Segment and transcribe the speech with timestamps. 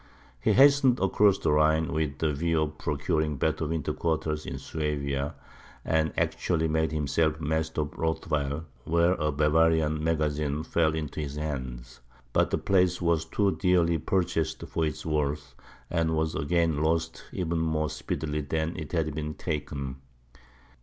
[0.39, 5.35] He hastened across the Rhine with the view of procuring better winter quarters in Suabia,
[5.85, 11.99] and actually made himself master of Rothweil, where a Bavarian magazine fell into his hands.
[12.33, 15.53] But the place was too dearly purchased for its worth,
[15.87, 19.97] and was again lost even more speedily than it had been taken.